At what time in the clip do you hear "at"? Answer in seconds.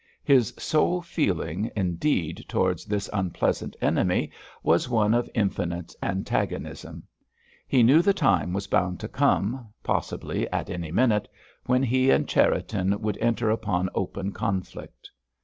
10.49-10.71